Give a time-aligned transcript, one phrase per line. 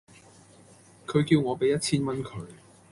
[1.05, 2.47] 佢叫我畀一千蚊佢